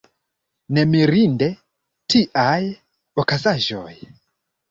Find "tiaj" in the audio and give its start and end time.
2.13-2.61